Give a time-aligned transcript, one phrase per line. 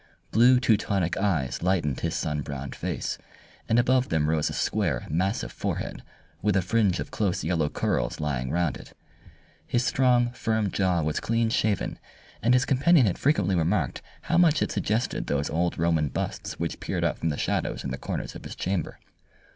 [0.31, 3.19] Blue Teutonic eyes lightened his sun browned face,
[3.69, 6.01] and above them rose a square, massive forehead,
[6.41, 8.97] with a fringe of close yellow curls lying round it.
[9.67, 11.99] His strong, firm jaw was clean shaven,
[12.41, 16.79] and his companion had frequently remarked how much it suggested those old Roman busts which
[16.79, 18.97] peered out from the shadows in the corners of his chamber.